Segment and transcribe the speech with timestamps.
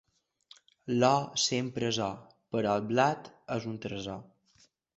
[1.03, 2.17] L'or sempre és or,
[2.57, 4.69] però el blat és un tresor.